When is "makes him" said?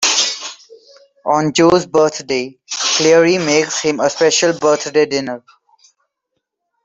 3.39-3.99